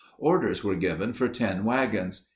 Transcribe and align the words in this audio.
Orders 0.17 0.63
were 0.63 0.73
given 0.73 1.13
for 1.13 1.27
ten 1.29 1.63
wagons. 1.63 2.27